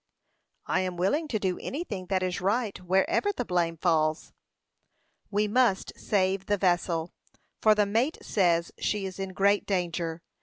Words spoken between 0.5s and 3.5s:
"I am willing to do anything that is right, wherever the